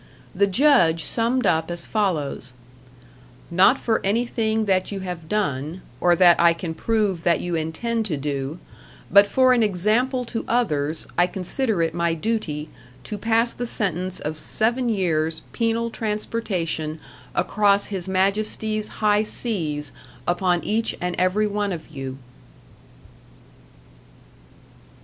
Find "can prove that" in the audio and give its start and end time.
6.53-7.39